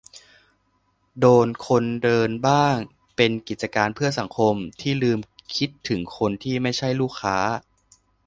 [1.19, 2.75] โดนคนเดินบ้าง
[3.15, 5.19] เป็น "กิจการเพื่อสังคม" ที่ลืม
[5.55, 7.37] คิดถึงคนที่ไม่ใช่ลูกค้า